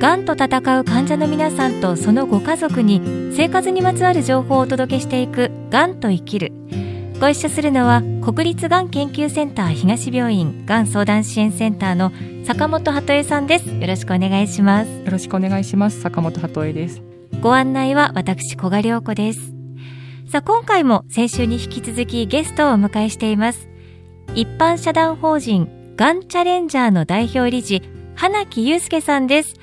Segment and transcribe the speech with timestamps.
[0.00, 6.52] がんと闘う患者の皆さんとそのご家族に生活にまつわる情報をお届けしていくがんと生きる。
[7.18, 12.12] ご一緒するのは国立がん研究センター東病院がん相談支援センターの
[12.44, 13.68] 坂本鳩恵さんです。
[13.68, 14.88] よろしくお願いします。
[14.88, 16.00] よろしくお願いします。
[16.00, 17.02] 坂本鳩恵です。
[17.40, 19.52] ご案内は私小賀良子です。
[20.30, 23.68] さあ今回も先週に引き続きゲストをお迎えしています。
[24.36, 27.82] 一般社団法人がんチャレンジャーの代表理事
[28.14, 29.54] 花木祐介さんです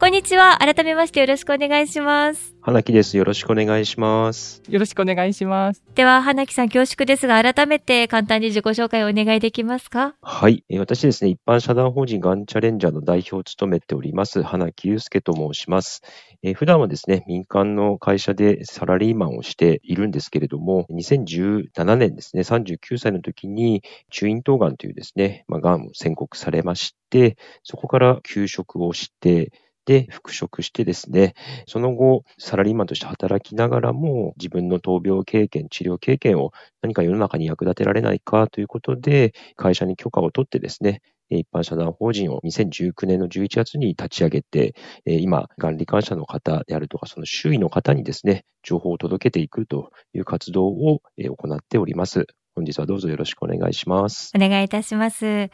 [0.00, 0.58] こんにちは。
[0.58, 2.54] 改めましてよろしくお願いします。
[2.60, 3.16] 花木です。
[3.16, 4.62] よろしくお願いします。
[4.68, 5.82] よろしくお願いします。
[5.96, 10.14] では、花木さん恐縮ですが、改めて簡単に自己紹介をお願いできますか？
[10.22, 10.62] はい。
[10.78, 16.02] 私ですね、一般社団法人がんチャレンジャーの代表を務めております、花木祐介と申します。
[16.44, 29.50] えー、普段はですね、民間の会社でサラリーマンをしているんですけれども、2017年ですね、39歳の時に中咽頭がんというですね、まあ、がんを宣告されまして、そこから休職をして、
[29.88, 31.32] で復職してですね、
[31.66, 44.74] その後、サラリーマンとして働きながらも、自分の闘病経験、治療経験を何か世の中に役立てられないかということで、会社に許可を取ってですね、一般社団法人を2019年の11月に立ち上げて、
[45.06, 52.26] 今、がん罹患者の方であるとか、その周囲の方にですね、情報を届けていくという活動を行っております。
[52.54, 54.32] 本日はどうぞよろしくお願いします。
[54.36, 55.48] お願いいたします。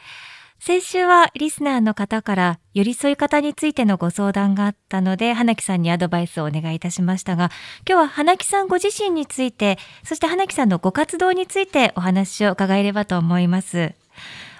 [0.67, 7.51] 先週はリスナーの方から寄り添い方についてのご相談があったので、花木さんにアドバイスをお願いいたしましたが、
[7.87, 13.92] 今日は花木さんご自身について、そして花木さんのご活動についてお話を伺えればと思います。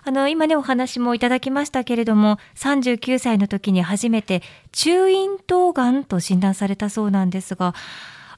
[0.05, 7.75] あの、今ね、お話もいただきましたけれども、39歳の時に初めて中咽頭がんと診断されたそうなんですが、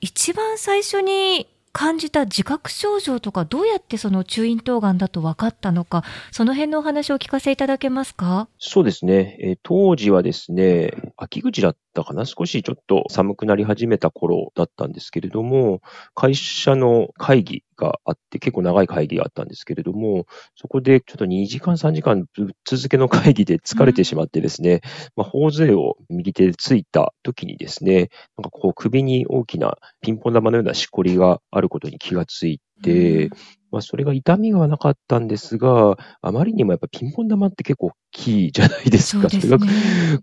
[0.00, 8.48] 一番最初に感じた自覚症状とかどうやってその中咽頭がんだと分かったのかその辺のお話を聞かせいただけますか？
[8.58, 12.27] そうですね、えー、当時はですね秋口だったかな？
[12.27, 15.81] 少しちょっと寒くなり始めた頃だったんですけれども
[16.15, 22.26] 会社の会議があって、結構長い会議があったんですけれども、そこでちょっと2時間、3時間
[22.65, 24.81] 続けの会議で疲れてしまってですね、うん、
[25.16, 33.31] まあ、頬杖を右手でついた時にですね、なんかこう首に大きなピンポン玉のようなしこりがあることに気がついて、うん。
[33.76, 39.28] まあ、それが痛みはなかったんですが、あまりにもやっぱピンポン玉って結構大きいじゃないですか。
[39.28, 39.59] そ、ね、れが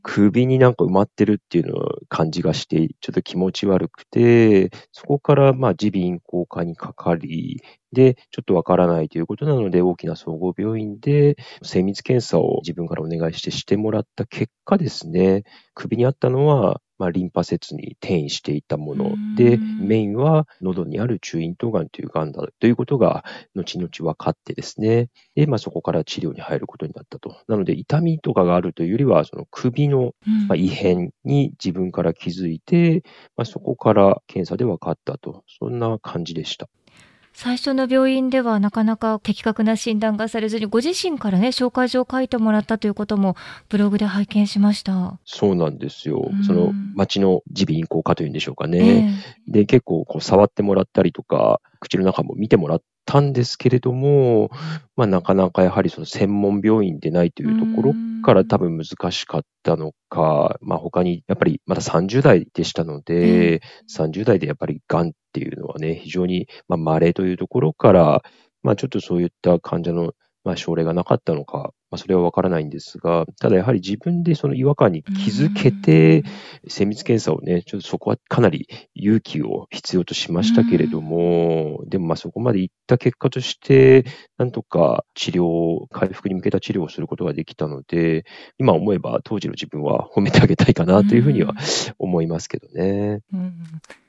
[0.01, 7.61] 首になんか埋まってるっていうのを感じがして、ちょっと気持ち悪くて、そこからまあ耳鼻咽喉科にかかり、
[7.91, 15.43] で、ちょっとわからないということなので、大きな総合病院で精密検査を自分からお願いしてしてもらった結果ですね、
[15.75, 19.15] 首にあったのはまあ、リンパ節に転移していたもの。
[19.35, 23.23] で、メインは喉にある中咽頭がんというがんだということが、
[23.55, 27.37] 後々分かってですね、で、まあ、そこから治療に入ることになったと。
[27.47, 30.13] なので、痛みとかがあるというよりは、その首の
[30.47, 33.03] まあ異変に自分から気づいて、
[33.35, 36.69] まあ、そこから検査で分かったと、そんな感じでした。
[37.33, 43.35] 最初の病院ではなかなか的確な診断がされずに、ご自身からね、紹介状を書いてもらったということも、
[43.69, 45.17] ブログで拝見しました。
[45.25, 46.29] そうなんですよ。
[46.45, 49.15] その、町の耳鼻咽喉科というんでしょうかね。
[49.47, 54.49] えー、で、結構、こう、触ってもらったりとか、口の中も見てもらったんですけれども、
[54.95, 63.61] まあ、なかなかやはりその専門病院でないというところから多分難しかったのか、まあ、他にやっぱりまだ30代でしたので、
[63.95, 68.23] 30代でやっぱりがんっていうのはね、非常にまあ稀というところから、
[68.63, 76.23] まあ、ちょっとそういった患者のまあ、症例がなかったのか、まあ、それはわからないんですが、ただやはり自分でその違和感に気づけて、
[76.67, 84.05] 精密検査をね、ちょっとそこはかなり勇気を必要としましたけれども、でもまあそこまでいった結果として、
[84.39, 88.25] なんとか治療、回復に向けた治療をすることができたので、
[88.57, 91.53] 今思えば当時の自分は褒めてあげたいかなというふうには
[91.99, 93.19] 思いますけどね。
[93.31, 93.53] うん。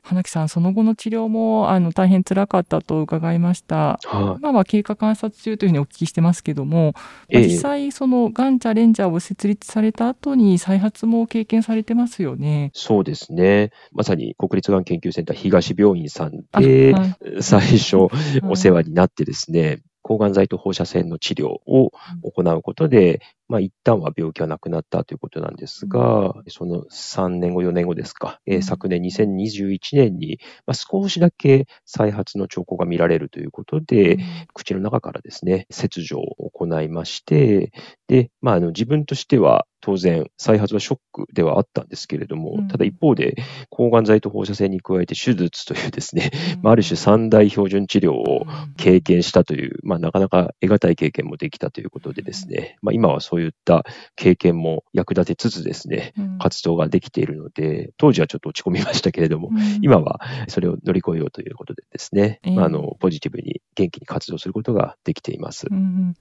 [0.05, 3.99] 花木さん、その後の治療もあの大変辛かったと伺いました。
[4.05, 6.93] はあ、今は経過観察中というふうにお聞きしてますけども、
[7.31, 12.71] え実際、そのがんチャレンジャーを設立された後に再発も経験されてますよね。
[12.75, 13.71] そうですね。
[13.93, 18.09] まさに国立がん研究センター東病院さんで、はい、最初
[18.43, 21.91] お世話になってですね、抗がん剤と放射線の治療を
[22.23, 34.19] 行うことで、まあ、一旦は病気はなくなったということなんですが、その3年後、4年後ですか、えー、昨年2021年に、まあ、少しだけ再発の兆候が見られるということで、
[34.55, 37.73] 口の中からですね、切除を行いまして、
[38.09, 43.37] で、まあ、あの自分としては、当然、再発はショックではあったんですけれども、うん、ただ一方で、
[43.69, 46.31] 抗がん剤と放射線に加えて手術というですね、
[46.63, 48.47] うん、ある種三大標準治療を
[48.79, 53.85] 経験したという、まあ、なかなか得難い経験もできたということでですね、まあ、今はそういった
[54.17, 59.51] 経験も役立てつつですね、活動ができているので、当時はちょっと落ち込みましたけれども、
[59.83, 65.67] 今はそれを乗り越えようということでですね、まあ、あのポジティブに元気に活動することができています。
[65.71, 66.15] うん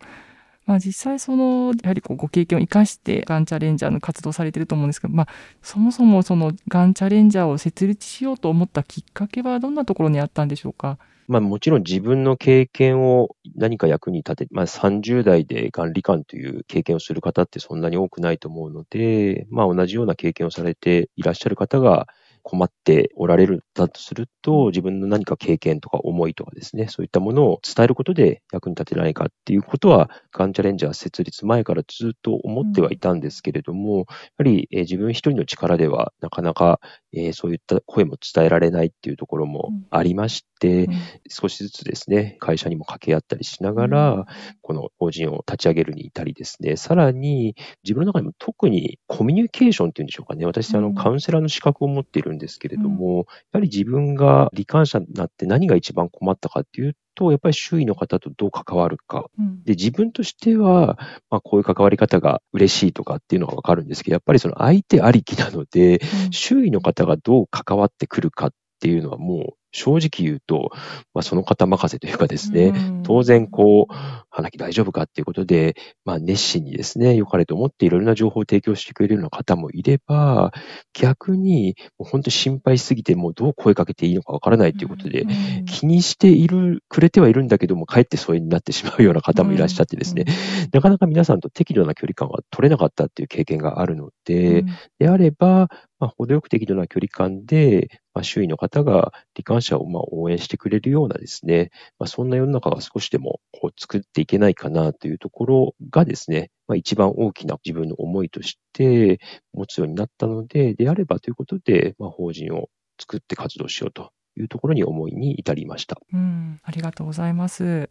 [0.66, 5.28] まあ、実際そのやはりこうご経験を生かしてがんチャレンジャーの活動されてると思うんですけど、まあ、
[5.62, 11.00] そもそもそのがんチャレンジャーを設立しようと思ったきっかけはどんなところにあったんでしょうか？
[11.28, 22.08] まあ、もちろん自分の経験を何か役に立て、まあ、30代で管理官という経験をする方ってそんなに多くないと思うので、まあ、同じような経験をされていらっしゃる方が
[22.44, 34.06] 困っておられるだとすると、自分の何か経験とか思いとかですね、そういったものを伝えることで役に立てないかっていうことは、ガンチャレンジャー設立前からずっと思ってはいたんですけれども、や
[34.38, 36.80] はり、えー、自分一人の力ではなかなか、
[37.14, 40.88] えー、そういった声も伝えられないっていうところもありまして、
[41.30, 44.26] 少しずつですね、会社にも掛け合ったりしながら、
[44.62, 59.30] この法人を立ち上げるに至りですね、さらに自分の中にも特にコミュニケーションっていうんでしょうかね、私、あの、カウンセラーの資格を持っているんですけれども、うん、やはり自分が罹患者になって何が一番困ったかっていうと、やっぱり周囲の方とどう関わるか。
[59.38, 60.98] うん、で、自分としては、
[61.30, 70.70] まあ、こういう関わり方が嬉しいとかっていうのがわかるんですけど、やっぱりその相手ありきなので、うん、周囲の方がどう関わってくるかっていうのはもう正直言うと、
[71.14, 72.74] まあ、その方任せというかですね、
[73.04, 73.94] 当然こう、
[74.30, 75.76] 花木大丈夫かっていうことで、
[76.06, 80.54] まあ、熱心にですね、良かれと思っていろいろな情報を提供してくれるような方もいれば、
[80.94, 85.26] 逆に、もう本当に心配しすぎて、もうどう声かけていいのかわからないということで、
[85.66, 90.26] 気にしている、くれてはいるんだけども、かえって疎遠になってしまうような方もいらっしゃってですね、
[90.72, 94.66] なかなか皆さんと適度な距離感は取れなかったっていう経験があるので、
[95.00, 95.70] であれば、
[96.04, 109.22] まあ、程よく適度な距離感で、まあ、周囲の方が罹患者をまあ応援してくれるようなですね、まあ、そんな世の中が少しでもこう作っていけないかなというところがですね、まあ、一番大きな自分の思いとして
[109.54, 112.68] 持つようになったので、であればということで、まあ、法人を
[113.00, 116.02] 作って活動しようというところに思いに至りました。
[116.12, 117.90] うん、ありがとうございます。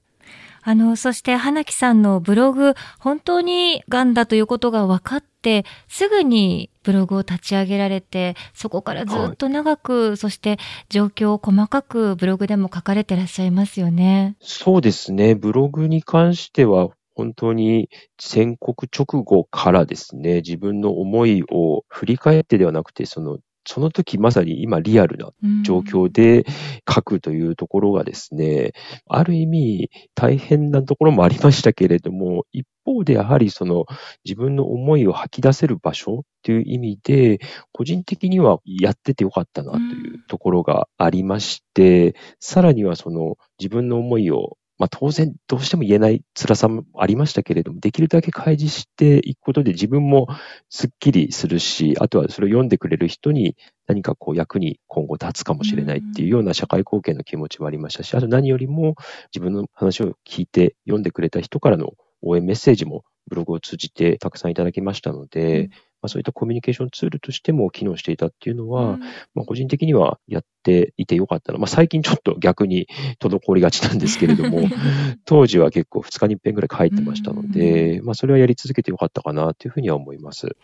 [0.63, 10.59] あの、そして花木さんのブログ、本当に癌だということが分かって、すぐにブログを立ち上げられて、そこからずっと長く、はい、そして
[10.89, 14.37] 状況を細かくブログでも書かれてらっしゃいますよね。
[14.41, 15.35] そうですね。
[15.35, 25.31] ブログに関しては、本当に宣告直後からですね、自分の思いを振り返ってではなくて、そのその時まさに今リアルな
[25.65, 26.45] 状況で
[26.89, 28.73] 書くというところがですね、
[29.09, 33.87] ある意味大変なところもありましたけれども、一方でやはりその
[34.25, 37.41] 自分の思いを吐き出せる場所という意味で、
[37.73, 50.27] 個人的にはやっててよかったなというところがありまして、さらにはその自分の思いをまあ、当然どうしても言えない辛さもありましたけれども、できるだけ開示していくことで自分も
[50.71, 53.57] すっきりするし、あとはそれを読んでくれる人に
[53.87, 58.97] 何かこう役に今後立つかもしれないっていうような社会貢献の気持ちもありましたし、あと何よりも
[59.33, 65.71] 自分の話を聞いて読んでくれた人からの応援メッセージもブログを通じてたくさんいただきましたので、
[66.03, 69.01] まあ、そういったコミュニケーションツールとしても機能していたっていうのは、うん、
[69.35, 71.59] まあ、個人的にはやっていてよかったな。
[71.59, 72.89] まあ、最近ちょっと逆に
[73.21, 74.63] 滞りがちなんですけれども、
[75.25, 80.57] 当時は結構2日に1遍ぐらい書いてましたので、うん、まあ、それはやり続けてよかったかなというふうには思います。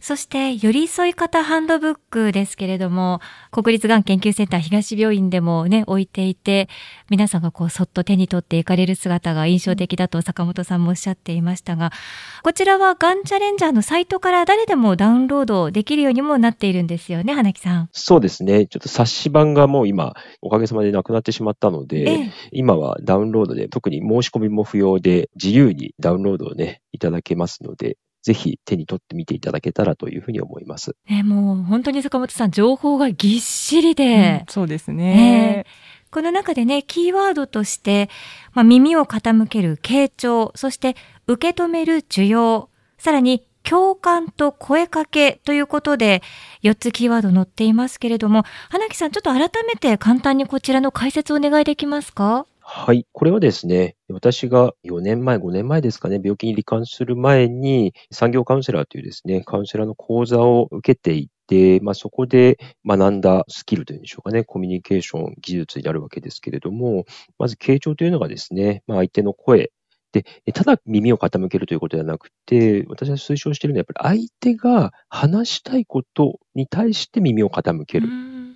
[0.00, 6.68] そして、寄り添い方ハンドブックですけれども、国立がん研究センター東病院でもね、置いていて、
[7.10, 11.92] 皆さんがこう、そっと手に取っていかれる姿が印象的だと坂本さんもおっしゃっていましたが、
[12.42, 17.88] こちらはがんチャレンジャーのサイトから誰でもダウンロードできるようにもなっているんですよね、花木さん。
[17.92, 18.66] そうですね。
[18.66, 30.96] ちょっと冊子版がもう今、おかげさまでなくなってしまったので、ええ、今はダウンロードで、特に申し込みも不要で、自由にダウンロードをね、いただけますので、ぜひ手に取ってみていただけたらというふうに思います。
[31.08, 34.40] えもう本当に坂本さん、情報がぎっしりで。
[34.40, 35.64] うん、そうですね。
[35.66, 38.10] えーこの中でね、キーワードとして、
[38.52, 40.96] まあ、耳を傾ける傾聴、そして
[41.28, 46.24] 受け止める受容、さらに共感と声かけということで、
[46.64, 52.44] 4つキーワード載っていますけれども、花木さん、ちょっと改めて簡単にこちらの解説をお願いできますか？
[52.72, 53.04] はい。
[53.10, 67.06] これはですね、私が4年前、5年前ですかね、病気に罹患する前に、産業カウンセラーというですね、カウンセラーの講座を受けていて、まあ、そこで学んだスキルというんでしょうかね、コミュニケーション技術になるわけですけれども、
[67.40, 69.72] まず傾聴というのがですね、まあ、相手の声
[70.12, 70.24] で、
[70.54, 78.08] ただ耳を傾けるということではなくて、私が推奨しているのは、やっぱり相手が話したいことに対して耳を傾ける。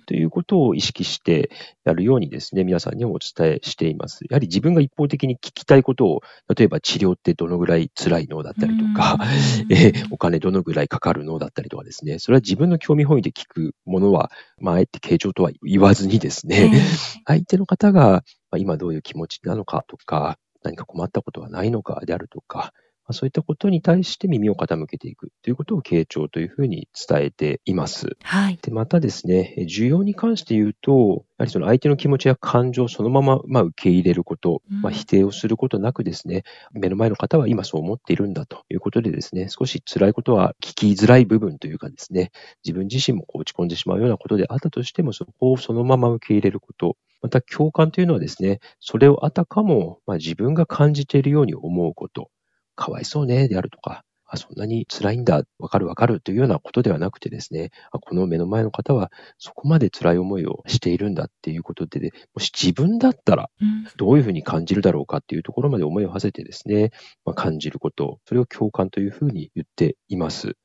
[0.05, 1.49] ということを意識して
[1.83, 4.25] やるようにですね、皆さんにもお伝えしています。
[4.29, 6.21] やはり自分が一方的に聞きたいことを、
[6.55, 9.17] 例えば治療ってどのぐらい辛いのだったりとか、
[9.69, 16.71] えお金どのぐらいかかるのだったりとかですね、それは自分の興味本位で聞くものは、まあ、あえて傾聴とは言わずにですね、
[17.25, 18.23] 相手の方が
[18.57, 22.73] 今どういう気持ちなのかとか、何か困ったことはないのかであるとか、まあ、
[23.13, 28.17] そういったことに対して耳を傾けていくということを傾聴というふうに伝えています。
[28.23, 28.59] はい。
[28.61, 42.31] で、またですね、需要に関して言うと、やはりその相手の気持ちや感情をそのまま、まあ、受け入れること、まあ、否定をすることなくですね、目の前の方は今そう思っているんだということでですね、少し辛いことは聞きづらい部分というかですね、
[42.63, 52.29] 自分自身も落ち込んでしまうようなことであったとしても、そこをそのまま受け入れること、また共感というのはですね、それをあたかも、まあ、自分が感じているように思うこと、
[52.75, 63.49] かわいそうね、であるとか、あ、そんなに辛いんだ、わかるわかるというようなことではなくてですね、あこの目の前の方はそこまで辛い思いをしているんだっていうことで、もし自分だったら
[63.97, 66.91] どういうふうに感じるだろうかっていうところまで思いを馳せてですね、
[67.23, 70.55] まあ、感じること、それを共感というふうに言っています。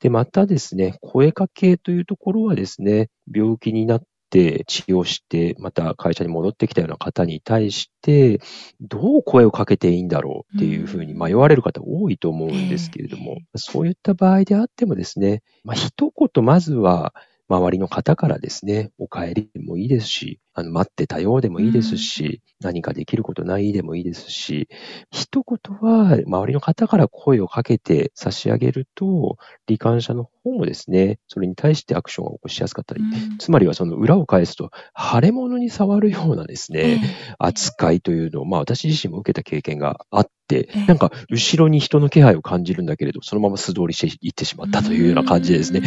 [0.00, 8.40] で、またですね、声かけというところはですね、病気になっ治療して、また会社に戻ってきたような方に対して、
[8.80, 17.14] どう声をかけていいんだろうっていうふうに迷われる方多いと思うんですけれども、そういった場合であってもですね、まあ、一言まずは
[17.48, 24.68] 周りの方からですね、お帰りでもいいですし、あの待ってたようでもいいですし、うん、何かできることないでもいいですし、
[25.10, 29.36] 一言は周りの方から声をかけて差し上げると、
[29.68, 37.00] 罹患者の方もですね、それに対してアクションを起こしやすかったり、うん、つまりはその裏を返すと、腫れ物に触るようなですね、
[37.38, 45.82] 扱いというのを、まあ私自身も受けた経験があって、なんか後ろに人の気配を感じるんだけれど、そのまま素通りしていってしまったというような感じでですね、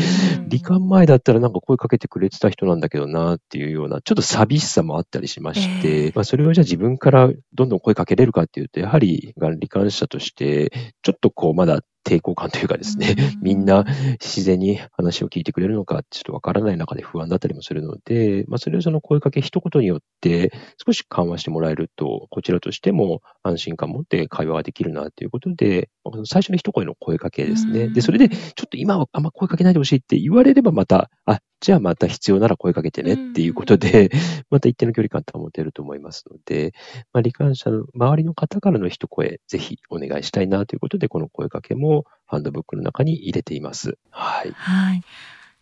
[0.47, 4.21] 罹患前だったらなんか声かけてくれてた人なんだけどなっていうような、ちょっと
[4.53, 13.85] 寂しさもあったりしまして、まあそれをじゃあ自分からどんどん声かけれるかっていうと、やはりがん罹患者として、ちょっとこうまだ抵抗感というかですね、 みんな
[14.21, 20.51] 自然に話を聞いてくれるのかちょっとわからない中で不安だったりもするので、まあ、それをその声かけ一言によって
[20.85, 25.89] 少し緩和してもらえると、こちらとしても安心感を持って会話ができるなということで、
[26.25, 27.87] 最初の一声の声かけですね。
[27.87, 34.11] で、それでちょっと今はあんま声かけないでほしいって言われればまた、あ、じゃあまた必要なら声かけてねっていうことで、
[34.51, 36.73] また一定の距離感保てると思いますので、
[37.13, 43.97] まあ、罹患者の周りの方からの一声、ぜひお願いしたいなということで、この声かけもハンドブックの中に入れています。
[44.09, 44.51] はい。
[44.51, 45.03] はい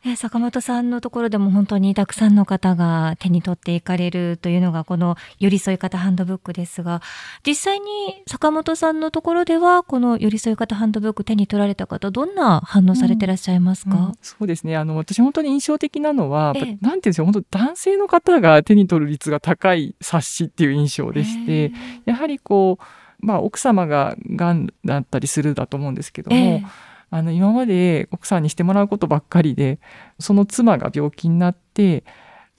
[0.03, 7.01] え坂本さんのところでも本当にたくさんの方が手に取っていかれるというのがこの寄り添い方ハンドブックですが
[7.45, 14.75] 実際に坂本さんのところではこの寄り添い方ハンドブック手に取られた方どんな反応されてらっしゃいますか、うんうん、そうですね。
[14.75, 21.71] あの私本当に印象的なのは、ええ、なんていうんですよ本当男性の方が手に取る率が高い冊子っていう印象でして、え。
[22.05, 26.63] やはりこうまあ奥様ががんだったりするだと思うんですけども、
[27.11, 29.79] あの今まで奥さんにしてもらうことばっかりで
[30.17, 32.03] その妻が病気になって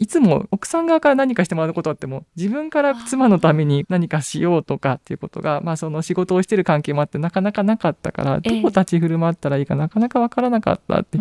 [0.03, 11.21] いつも奥さん側から何かしてもらうことあっても自分から妻のために何かしようとかっていうことが、まあ、その仕事をしてる関係もあってなかなかなかったからどう立ち振る舞ったらいいかなかなか分からなかったって、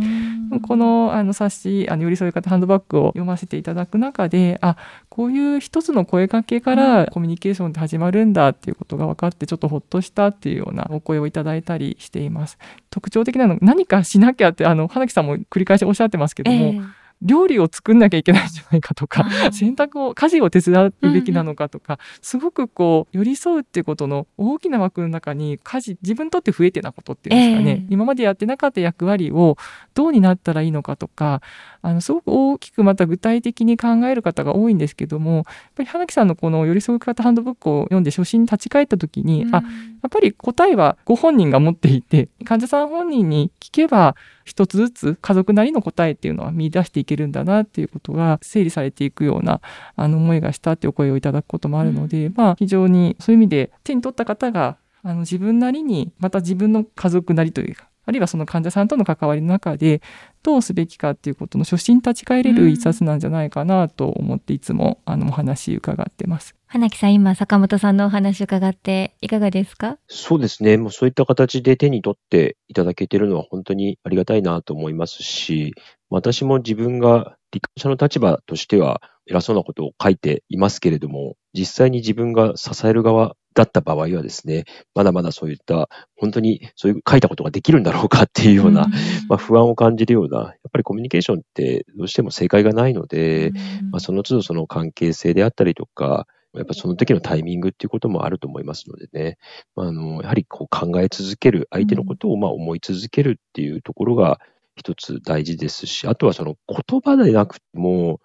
[0.67, 4.77] このあの冊子あの寄り添い方ハンドバッグを読ませていただく中であ
[5.09, 12.57] こういう一つの声かけからコミュニケーションって始まるんだっていうことが分かってちょっとほっとしたっていうようなお声をいただいたりしています。
[12.89, 29.57] 特徴的なの何かしなきゃってあの花木さんも繰り返しおっしゃってますけども、えー料理を作んなきゃいけないんじゃないかとか、洗濯を家事を手伝うべきなのかとか、うん、すごくこう寄り添うっていうことの大きな枠の中に家事自分にとって増えてなことっていうんですかね、えー、今までやってなかった役割を
[29.93, 31.41] どうになったらいいのかとか
[31.81, 39.63] あのすごく大きくまた具体的に考える方が多いんですけどもやっぱり花木さんのこの寄り添い方ハンドブックを読んで初心に立ち返った時に、うん、あや
[40.07, 49.61] っぱり答えはご本人が持っていて患者さん本人に聞けば一つずつ家族なりの答えっていうのは見出していけるんだなっていうことが整理されていくような
[49.95, 60.01] あの思いがしたっていうお声をいただくこともあるので、うん、まあ非常にそういう意味で手に取った方があの自分なりにまた自分の家族なりというかあるいはその患者さんとの関わりの中で
[60.41, 66.55] どうすべきかっていうことの初心立ち返れる一冊なんじゃないかなと思っていつもあのお話伺ってます。
[66.65, 69.97] 花木さん、今、坂本さんのお話伺っていかがですか？
[70.07, 70.77] そうですね。
[70.77, 75.75] もうそういった形で手に取っていただけているのは本当にありがたいなと思いますし、
[76.11, 88.87] 私も自分が罹患者の立場としては、偉そうなことを書いていますけれども、実際に自分が支える側だった場合はですね、まだまだそういった、本当にそういう書いたことができるんだろうかっていうような、
[89.29, 93.51] まあ、不安を感じるような、やっぱりコミュニケーションってどうしても正解がないので、
[93.91, 99.37] まあ、その都度その関係性であったりとか、やっぱその時のタイミングっていうこともあると思いますのでね、
[99.75, 104.39] まあ、あのやはりこう考え続ける、相手のことをまあ思い続けるっていうところが
[104.81, 108.19] 一つ大事ですし、あとはその言葉でなくても、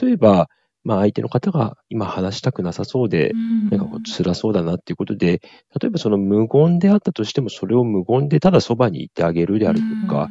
[0.00, 0.48] 例えば、
[0.82, 3.32] まあ、相手の方が今話したくなさそうで、
[3.70, 5.40] なんかこう辛そうだなっていうことで、
[5.80, 10.28] 例えばその無言であったとしても、それを無言でただそばにいてあげるであるとか、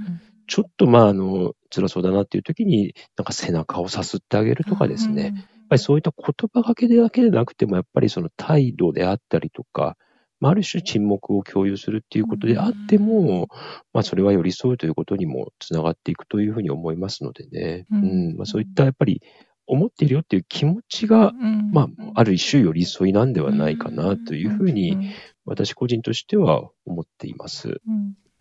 [0.47, 5.33] ちょっとまあ、あの、辛そうだなっていう時に、なんか背中をさすってあげるとかですね、やっ
[5.69, 9.95] ぱりそういった言葉がけだけでなくても、やっぱりその態度であったりとか、
[10.39, 13.47] まあ、ある種沈黙を共有するっていうことであっても、
[13.93, 17.85] まあ、それは寄り添うということにもつながっていくというふうに思いますのでね。
[17.91, 19.21] うん、まあ、そういったやっぱり
[19.67, 21.31] 思っているよっていう気持ちが、
[21.71, 25.11] まあ、ある一種寄り添いなんではないかなというふうに、
[25.45, 27.81] 私個人としては思っています。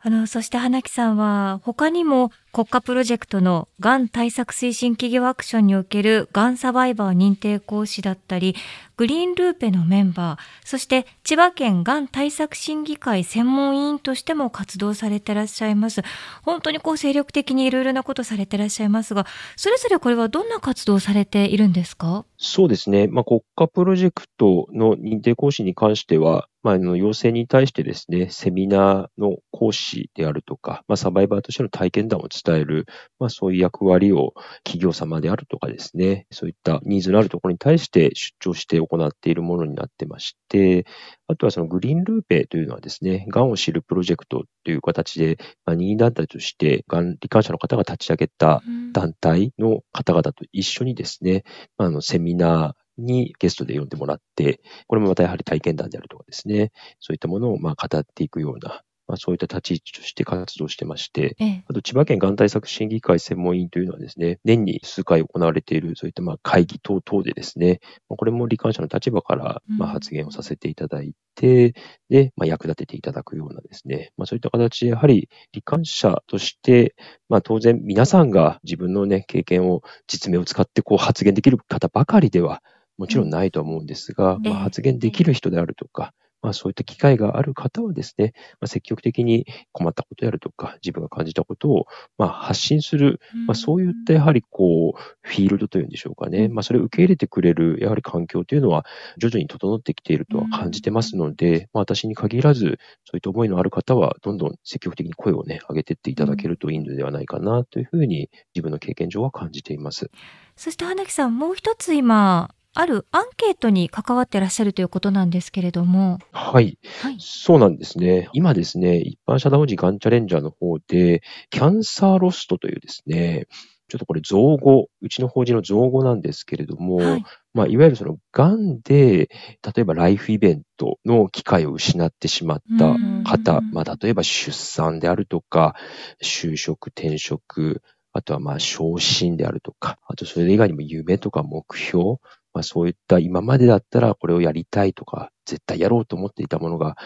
[0.00, 8.57] あの、そして花木さんは、他にも国家プロジェクトのがん対策推進企業アクションにおけるがんサバイバー認定講師だったり、
[8.97, 16.02] グリーンルーペのメンバー、そして千葉県がん対策審議会専門委員としても活動されてらっしゃいます。
[16.43, 22.25] 本当にこう精力的にいろいろなことされてらっしゃいますが、それぞれこれはどんな活動をされているんですか？
[22.38, 23.07] そうですね。
[23.07, 32.87] まあ、国家プロジェクトの認定講師に関しては、まあ、あの要請に対してですね、セミナーの講師であるとか、まあ、サバイバーとしての体験談を伝える、
[33.18, 40.87] まあ、そういう役割を企業様であるとかですね、そういったニーズのあるところに対して出張して行っているものになってまして、
[41.26, 51.45] あとはそのグリーンルーペというのはですね、がんを知るプロジェクトという形で、まあ、任意団体として、がん罹患者の方が立ち上げた団体の方々と一緒にですね、
[51.76, 71.73] まあ、あのセミナー、にゲストで呼んでもらって、これもまたやはり体験談であるとかですね、そういったものをまあ語っていくような、まあ、そういった立ち位置として活動してまして、ええ、あと千葉県がん対策審議会専門委員というのはですね、年に数回行われているそういったまあ会議等々でですね、これも罹患者の立場からまあ発言をさせていただいて、うん、
[72.11, 76.95] で、まあ、役立てていただくようなですね、まあ、そういった形でやはり罹患者として、
[77.29, 82.62] まあ、当然皆さんが自分のね、経験を、実名を使ってこう発言できる方ばかりでは
[82.99, 98.85] もちろんないと思うんですが、まあ、発言できる人であるとか、まあ、そういった機会がある方はですね、まあ、積極的に困ったことであるとか、自分が感じたことを、まあ、発信する、まあ、そういったやはりこう、フィールドというんでしょうかね、まあ、それを受け入れてくれる、やはり環境というのは、
[99.18, 110.11] 徐々に整ってきているとは感じてますので、まあ、私に限らず、そういった思いのある方は、どんどん積極的に声をね、上げていっていただけるといいのではないかなというふうに、自分の経験上は感じています。
[110.57, 116.18] そして花木さん、もう一つ今、あるアンケートに関わってらっしゃるということなんですけれども。
[116.33, 116.78] はい。
[117.00, 118.28] はい、そうなんですね。
[118.33, 123.46] 今ですね、一般社団法人がんチャレンジャーの方で、キャンサーロストというですね、
[123.88, 129.31] ちょっとこれ造語、うちの法人の造語なんですけれども、はい、まあ、いわゆるその、がんで、
[129.62, 135.74] 例えばライフイベントの機会を失ってしまった方、まあ、例えば出産であるとか、
[136.22, 142.16] 就職、転職、あとはまあ昇進であるとか、あとそれ以外にも夢とか目標、
[142.54, 146.96] まあ、そういった今までだったらこれをやりたいとか、絶対やろうと思っていたものが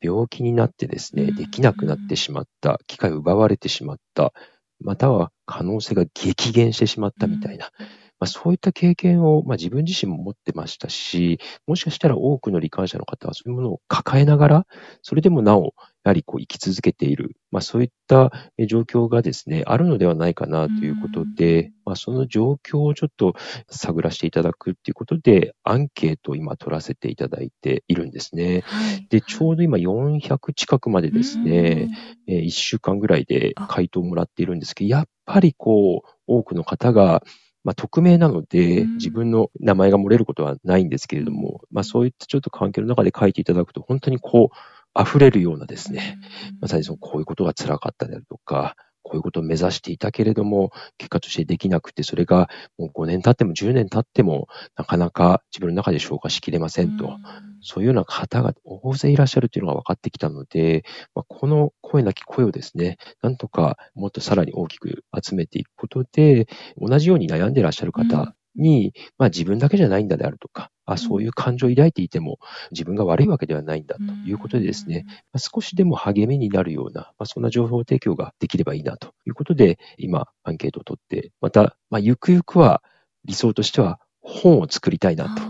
[0.00, 4.32] 病気になってですね、できなくなってしまった、機会を奪われてしまった、
[4.80, 7.70] または可能性が激減してしまったみたいな、
[8.18, 14.66] まあ、そういった経験を、まあ、自分自身も持ってましたし、もしかしたら多くの罹患者の方はそういうものを抱えながら、
[15.02, 18.32] それでもなお、やはりこう生き続けている、まあ、そういった
[18.66, 23.34] 状況がですね、あるのではないかなということで、まあ、その状況をちょっと
[23.70, 28.62] 探らせていただくっていうことで、アンケートを今取らせていただいているんですね。
[28.64, 31.88] はい、で、ちょうど今400近くまでですね、
[32.26, 37.22] え1週間ぐらいで回答をもらっているんですけど、やっぱりこう、多くの方が、
[37.64, 44.56] まあ、匿名なので、自分の名前が漏れることはないんですけれども、まあ、そういったちょっと環境の中で書いていただくと、本当にこう、
[44.98, 46.18] 溢れるようなですね、
[46.60, 57.16] まさにそのこういうことが辛かったであるとか、こういうことを目指していたけれども、結果としてできなくて、それがもう5年経っても10年経っても、なかなか自分の中で消化しきれませんと、
[57.60, 66.46] そういうような方が大勢いらっしゃるというのが分かってきたので、まあ、この声なき声をですね、なんとかもっとさらに大きく集めていくことで、
[66.78, 72.38] 同じように悩んでいらっしゃる方に、まあ自分だけじゃないんだであるとか、あそういう感情を抱いていても
[72.70, 82.82] 自分が悪いわけではないんだということでですね、まあ、少しでも励みになるような、まあ、そんな情報提供ができればいいなということで、今、アンケートを取って、また、まあ、ゆくゆくは
[83.24, 85.42] 理想としては本を作りたいなと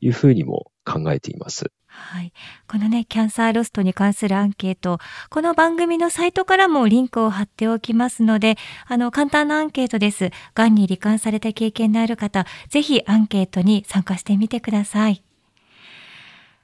[0.00, 1.70] いうふうにも考えています。
[1.98, 2.32] はい。
[2.68, 8.56] このね、キャンサーロストに関するアンケート、この番組のサイトからもリンクを貼っておきますので、
[8.86, 10.30] あの、簡単なアンケートです。
[10.54, 15.22] 癌に罹患された経験のある方、ぜひアンケートに参加してみてください。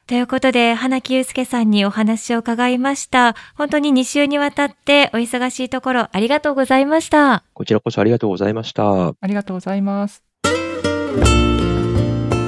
[0.06, 3.34] ということで、花木祐介さんにお話を伺いました。
[3.56, 7.42] 本当に2週にわたってお忙しいところありがとうございました。
[7.54, 9.08] こちらこそありがとうございました。
[9.08, 10.33] ありがとうございます。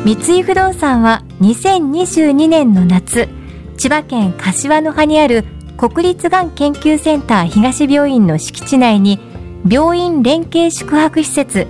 [0.06, 3.28] 三井不動産は2022年の夏、
[3.76, 5.42] 千葉県柏の葉にある
[5.76, 9.18] 国立がん研究センター東病院の敷地内に
[9.68, 11.66] 病院連携宿泊施設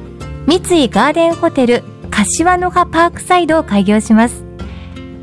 [0.46, 4.44] 三井ガーデンホテル柏の葉パークサイドを開業します。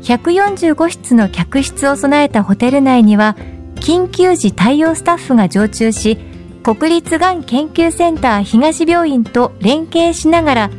[0.02, 3.36] 145室の客室を備えたホテル内には
[3.76, 6.18] 緊急時対応スタッフが常駐し
[6.64, 10.70] 国立がん研究センター東病院と連携しながら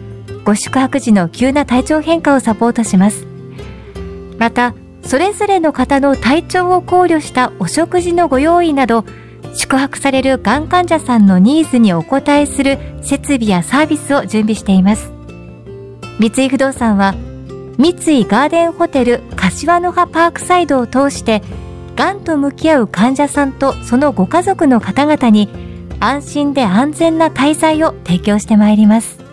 [0.45, 3.25] ご宿泊時の急な体調変化をサポートします。
[4.37, 9.05] またそれぞれの方の体調を考慮したお食事のご用意など
[9.55, 15.11] 宿泊されるがん患者さんのニーズにお応えする設備やサービスを準備しています。
[16.19, 17.15] 三井不動産は
[17.77, 21.41] 三井ガーデンホテル柏の葉パークサイドを通して
[21.95, 25.49] がんと向き合う患者さんとそのご家族の方々に
[25.99, 29.24] 安心で安全な滞在を提供してまいります。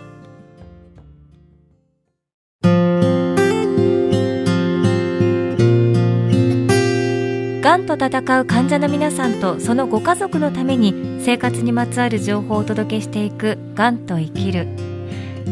[7.73, 14.67] がんと闘う患者の皆さんとそのご家族のために生活にまつわる情報をお届けしていく「がんと生きる」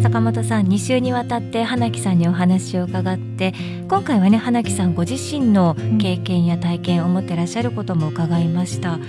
[0.04, 3.56] 坂本さん2週にわたって花木さんにお話を伺って
[3.88, 9.00] 今回はね花木さんご自身の経験や体験を持ってらっしゃることも伺いました。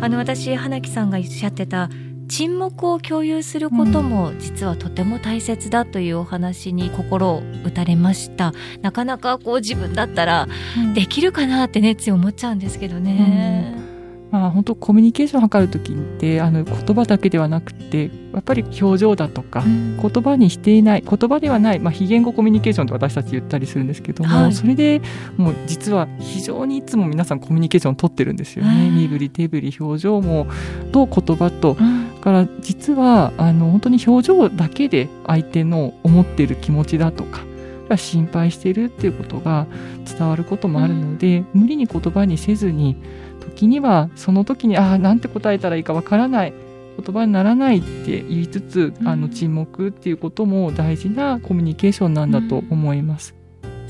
[0.00, 1.90] あの私花木さんがおっしゃってた
[2.28, 8.52] 沈黙を共有することも実はとても大切だというお話に心を打たれました。
[8.80, 10.48] なかなかこう自分だったら
[10.94, 13.82] できるかなってねつい思っちゃうんですけどね、うん。
[14.32, 25.02] まあ、本当コミュニケーションを図る時ってあの言葉だけではなくてやっぱり表情だとか、うん、言葉にしていない言葉ではない、まあ、非言語コミュニケーションと私たち言ったりするんですけども、はい、それで
[25.36, 28.88] もう実は非常にいつも皆さんコミュニケーションを取ってるんですよね。
[28.88, 30.46] 身振り手振り表情も
[30.92, 37.44] と言葉と、うん、から実はあの本当に表情だけで相手の思ってる気持ちだとか
[37.96, 39.66] 心配してるっていうことが
[40.06, 42.96] 伝わることもあるので、うん、無理に言葉にせずに
[43.40, 46.54] 時にはその時にああなんて答えたらいいかわからない
[46.96, 53.34] 言葉にならないって言いつつ、うん、あの沈黙っていうことも大事なコミュニケーションなんだと思います。
[53.36, 53.41] うん、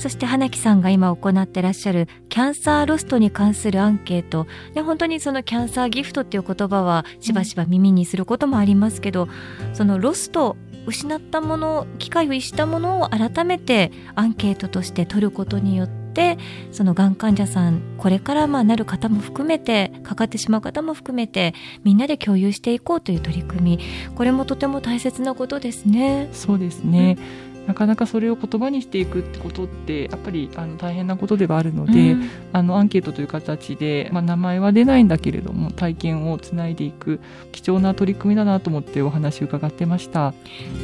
[0.02, 4.48] そして花木さんが今行ってらっしゃるキャンサーロストに関するアンケート。
[4.74, 9.28] で本当にそのキャンサーギフトっていう言葉はしばしば耳にすることもありますけど、
[9.68, 16.38] うん、そのロスト失ったもの機会を逸したものを改めてアンケートとして取ることによってって
[16.70, 23.78] そのがん患者さんこれからまあなる方も含めてかかってしまう方も含めてみんなで共有していこうという取り組み。
[24.14, 26.28] これもとても大切なことですね。
[26.32, 37.20] そうですね、うんなかなかそれを言葉にしていくってことってやっぱりあの大変なことではあるので、うん、あのアンケートという形で、まあ、名前は出ないんだけれども体験をつないでいく
[37.52, 40.34] 貴重な取り組みだなと思ってお話を伺ってました。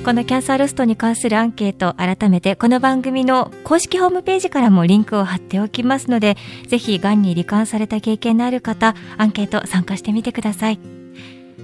[0.05, 6.37] このキャンサーロストに関するアンケート改めてこの番組の公式ホームページからもリンクを貼っておきますので
[6.69, 10.79] ぜひがんに罹患された経験のある方アンケート参加してみてください。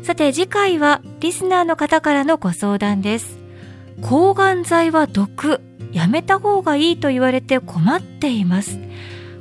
[0.03, 3.44] さて次回はリスナーの方からのご相談です
[4.03, 5.61] 抗がん剤は毒
[5.93, 8.79] やめた方がいいと言われて困っています。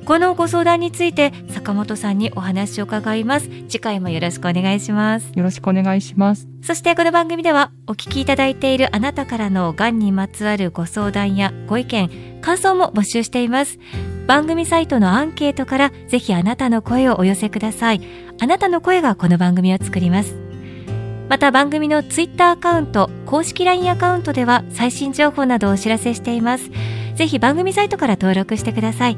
[0.06, 3.50] このご相談について坂本さんにお話を伺います。
[3.70, 5.32] 次回もよろしくお願いします。
[5.34, 6.48] よろしくお願いします。
[6.62, 13.80] そしてこの番組ではお聞きいただいているあなたからのがんにまつわるご相談やご意見感想も募集しています。
[14.28, 18.02] 番組サイトのアンケートからぜひあなたの声をお寄せください。
[18.42, 20.43] あなたの声がこの番組を作ります
[21.34, 26.70] また番組のツイッターアカウント、公式 LINE アカウントでは最新情報などをお知らせしています。
[27.16, 29.18] ぜひ番組サイトから登録してください。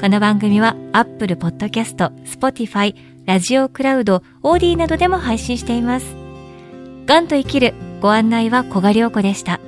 [0.00, 2.94] この番組は Apple Podcast、Spotify、
[3.26, 6.14] ラジオクラウド、オーディなどでも配信しています。
[7.06, 9.58] がんと生きるご案内は小賀良子でした。